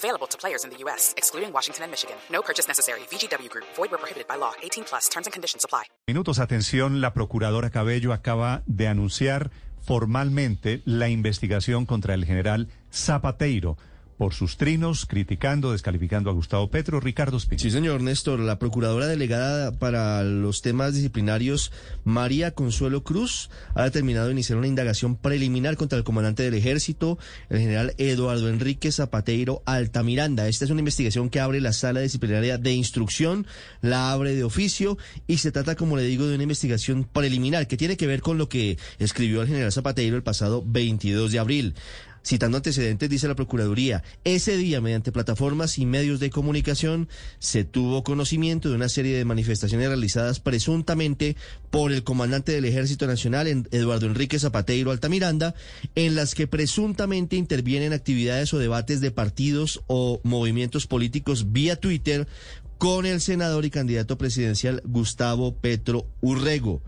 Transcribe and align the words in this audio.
Available 0.00 0.26
to 0.28 0.38
players 0.38 0.64
in 0.64 0.70
the 0.70 0.78
U.S., 0.84 1.12
excluding 1.18 1.52
Washington 1.52 1.84
and 1.84 1.90
Michigan. 1.92 2.16
No 2.32 2.40
purchase 2.40 2.66
necessary. 2.66 3.00
VGW 3.10 3.50
Group. 3.50 3.66
Void 3.76 3.90
where 3.90 4.00
prohibited 4.00 4.26
by 4.26 4.36
law. 4.36 4.52
18 4.62 4.84
plus. 4.84 5.10
Terms 5.10 5.26
and 5.26 5.34
conditions 5.34 5.62
apply. 5.62 5.84
Minutos, 6.06 6.38
atención, 6.38 7.02
la 7.02 7.12
procuradora 7.12 7.68
Cabello 7.68 8.14
acaba 8.14 8.62
de 8.64 8.88
anunciar 8.88 9.50
formalmente 9.82 10.80
la 10.86 11.08
investigación 11.08 11.84
contra 11.84 12.14
el 12.14 12.24
general 12.24 12.68
Zapateiro 12.90 13.76
por 14.20 14.34
sus 14.34 14.58
trinos, 14.58 15.06
criticando, 15.06 15.72
descalificando 15.72 16.28
a 16.28 16.34
Gustavo 16.34 16.68
Petro. 16.68 17.00
Ricardo 17.00 17.38
Espina. 17.38 17.58
Sí, 17.58 17.70
señor 17.70 18.02
Néstor. 18.02 18.38
La 18.38 18.58
procuradora 18.58 19.06
delegada 19.06 19.72
para 19.72 20.22
los 20.24 20.60
temas 20.60 20.92
disciplinarios, 20.92 21.72
María 22.04 22.50
Consuelo 22.50 23.02
Cruz, 23.02 23.48
ha 23.74 23.84
determinado 23.84 24.30
iniciar 24.30 24.58
una 24.58 24.66
indagación 24.66 25.16
preliminar 25.16 25.78
contra 25.78 25.96
el 25.96 26.04
comandante 26.04 26.42
del 26.42 26.52
ejército, 26.52 27.18
el 27.48 27.60
general 27.60 27.94
Eduardo 27.96 28.50
Enrique 28.50 28.92
Zapateiro 28.92 29.62
Altamiranda. 29.64 30.48
Esta 30.48 30.66
es 30.66 30.70
una 30.70 30.80
investigación 30.80 31.30
que 31.30 31.40
abre 31.40 31.62
la 31.62 31.72
sala 31.72 32.00
disciplinaria 32.00 32.58
de 32.58 32.74
instrucción, 32.74 33.46
la 33.80 34.12
abre 34.12 34.34
de 34.34 34.44
oficio 34.44 34.98
y 35.26 35.38
se 35.38 35.50
trata, 35.50 35.76
como 35.76 35.96
le 35.96 36.02
digo, 36.02 36.26
de 36.26 36.34
una 36.34 36.42
investigación 36.42 37.04
preliminar 37.10 37.66
que 37.66 37.78
tiene 37.78 37.96
que 37.96 38.06
ver 38.06 38.20
con 38.20 38.36
lo 38.36 38.50
que 38.50 38.76
escribió 38.98 39.40
el 39.40 39.48
general 39.48 39.72
Zapateiro 39.72 40.14
el 40.14 40.22
pasado 40.22 40.62
22 40.66 41.32
de 41.32 41.38
abril. 41.38 41.74
Citando 42.22 42.58
antecedentes, 42.58 43.08
dice 43.08 43.28
la 43.28 43.34
Procuraduría, 43.34 44.02
ese 44.24 44.56
día, 44.56 44.80
mediante 44.80 45.10
plataformas 45.10 45.78
y 45.78 45.86
medios 45.86 46.20
de 46.20 46.30
comunicación, 46.30 47.08
se 47.38 47.64
tuvo 47.64 48.04
conocimiento 48.04 48.68
de 48.68 48.74
una 48.74 48.90
serie 48.90 49.16
de 49.16 49.24
manifestaciones 49.24 49.88
realizadas 49.88 50.38
presuntamente 50.38 51.36
por 51.70 51.92
el 51.92 52.04
comandante 52.04 52.52
del 52.52 52.66
Ejército 52.66 53.06
Nacional, 53.06 53.46
Eduardo 53.70 54.06
Enrique 54.06 54.38
Zapateiro 54.38 54.90
Altamiranda, 54.90 55.54
en 55.94 56.14
las 56.14 56.34
que 56.34 56.46
presuntamente 56.46 57.36
intervienen 57.36 57.94
actividades 57.94 58.52
o 58.52 58.58
debates 58.58 59.00
de 59.00 59.10
partidos 59.10 59.82
o 59.86 60.20
movimientos 60.22 60.86
políticos 60.86 61.52
vía 61.52 61.76
Twitter 61.76 62.28
con 62.76 63.06
el 63.06 63.20
senador 63.20 63.64
y 63.64 63.70
candidato 63.70 64.18
presidencial 64.18 64.82
Gustavo 64.84 65.54
Petro 65.54 66.06
Urrego. 66.20 66.82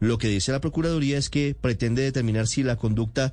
Lo 0.00 0.18
que 0.18 0.28
dice 0.28 0.50
la 0.50 0.60
Procuraduría 0.60 1.16
es 1.16 1.30
que 1.30 1.54
pretende 1.60 2.02
determinar 2.02 2.48
si 2.48 2.64
la 2.64 2.74
conducta 2.74 3.32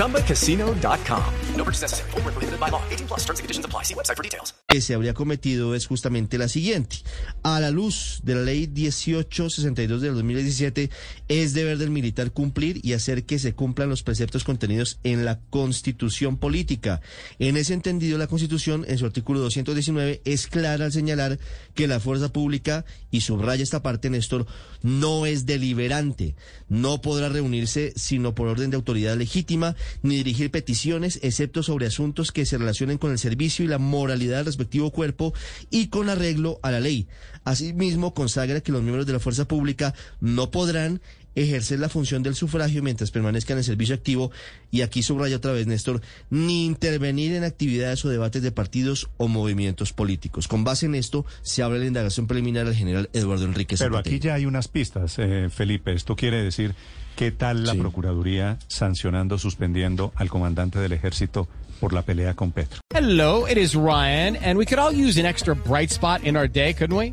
ChumbaCasino.com. 0.00 1.24
No 1.56 1.64
purchase 1.64 1.82
necessary. 1.82 2.10
Full 2.12 2.22
prohibited 2.22 2.58
by 2.58 2.70
law. 2.70 2.80
18 2.90 3.06
plus 3.06 3.20
terms 3.20 3.38
and 3.38 3.44
conditions 3.44 3.66
apply. 3.66 3.82
See 3.84 3.94
website 3.94 4.16
for 4.16 4.22
details. 4.22 4.54
Que 4.66 4.80
se 4.80 4.94
habría 4.94 5.12
cometido 5.12 5.74
es 5.74 5.86
justamente 5.86 6.38
la 6.38 6.48
siguiente. 6.48 6.96
A 7.42 7.60
la 7.60 7.70
luz 7.70 8.20
de 8.22 8.34
la 8.36 8.42
ley 8.42 8.66
1862 8.66 10.00
del 10.00 10.14
2017, 10.14 10.88
es 11.28 11.52
deber 11.52 11.76
del 11.76 11.90
militar 11.90 12.32
cumplir 12.32 12.80
y 12.82 12.94
hacer 12.94 13.24
que 13.24 13.38
se 13.38 13.52
cumplan 13.52 13.90
los 13.90 14.02
preceptos 14.02 14.44
contenidos 14.44 15.00
en 15.02 15.26
la 15.26 15.40
Constitución 15.50 16.38
política. 16.38 17.02
En 17.38 17.58
ese 17.58 17.74
entendido, 17.74 18.16
la 18.16 18.28
Constitución, 18.28 18.86
en 18.88 18.96
su 18.96 19.04
artículo 19.04 19.40
219, 19.40 20.22
es 20.24 20.46
clara 20.46 20.86
al 20.86 20.92
señalar 20.92 21.38
que 21.74 21.88
la 21.88 22.00
fuerza 22.00 22.32
pública, 22.32 22.86
y 23.10 23.20
subraya 23.20 23.62
esta 23.62 23.82
parte, 23.82 24.08
Néstor, 24.08 24.46
no 24.82 25.26
es 25.26 25.44
deliberante. 25.46 26.36
No 26.68 27.02
podrá 27.02 27.28
reunirse 27.28 27.92
sino 27.96 28.34
por 28.34 28.48
orden 28.48 28.70
de 28.70 28.76
autoridad 28.76 29.16
legítima, 29.16 29.74
ni 30.02 30.16
dirigir 30.16 30.50
peticiones, 30.50 31.18
excepto 31.22 31.62
sobre 31.62 31.86
asuntos 31.86 32.32
que 32.32 32.46
se 32.46 32.58
relacionen 32.58 32.98
con 32.98 33.12
el 33.12 33.18
servicio 33.18 33.64
y 33.64 33.68
la 33.68 33.78
moralidad 33.78 34.38
del 34.38 34.46
respectivo 34.46 34.90
cuerpo 34.90 35.32
y 35.70 35.88
con 35.88 36.08
arreglo 36.08 36.58
a 36.62 36.70
la 36.70 36.80
ley. 36.80 37.08
Asimismo, 37.44 38.14
consagra 38.14 38.60
que 38.60 38.72
los 38.72 38.82
miembros 38.82 39.06
de 39.06 39.14
la 39.14 39.20
fuerza 39.20 39.46
pública 39.46 39.94
no 40.20 40.50
podrán 40.50 41.00
ejercer 41.34 41.78
la 41.78 41.88
función 41.88 42.22
del 42.22 42.34
sufragio 42.34 42.82
mientras 42.82 43.10
permanezcan 43.10 43.58
en 43.58 43.64
servicio 43.64 43.94
activo 43.94 44.30
y 44.70 44.82
aquí 44.82 45.02
subraya 45.02 45.36
otra 45.36 45.52
vez 45.52 45.66
Néstor, 45.66 46.00
ni 46.30 46.66
intervenir 46.66 47.34
en 47.34 47.44
actividades 47.44 48.04
o 48.04 48.08
debates 48.08 48.42
de 48.42 48.52
partidos 48.52 49.08
o 49.16 49.28
movimientos 49.28 49.92
políticos. 49.92 50.48
Con 50.48 50.64
base 50.64 50.86
en 50.86 50.94
esto 50.94 51.24
se 51.42 51.62
abre 51.62 51.78
la 51.78 51.86
indagación 51.86 52.26
preliminar 52.26 52.66
al 52.66 52.74
general 52.74 53.10
Eduardo 53.12 53.44
Enrique 53.44 53.76
Pero 53.78 53.98
aquí 53.98 54.18
ya 54.18 54.34
hay 54.34 54.46
unas 54.46 54.68
pistas, 54.68 55.16
eh, 55.18 55.48
Felipe. 55.50 55.92
Esto 55.92 56.16
quiere 56.16 56.42
decir 56.42 56.74
¿Qué 57.16 57.30
tal 57.32 57.64
la 57.64 57.72
Sí. 57.72 57.78
Procuraduría 57.78 58.58
sancionando, 58.66 59.36
suspendiendo 59.36 60.12
al 60.16 60.30
comandante 60.30 60.78
del 60.78 60.92
ejército 60.92 61.48
por 61.78 61.92
la 61.92 62.02
pelea 62.02 62.34
con 62.34 62.50
Petro? 62.52 62.80
Hello, 62.94 63.46
it 63.46 63.58
is 63.58 63.74
Ryan, 63.74 64.36
and 64.36 64.56
we 64.58 64.64
could 64.64 64.78
all 64.78 64.90
use 64.94 65.18
an 65.20 65.26
extra 65.26 65.54
bright 65.54 65.90
spot 65.90 66.24
in 66.24 66.34
our 66.36 66.48
day, 66.50 66.72
couldn't 66.72 66.96
we? 66.96 67.12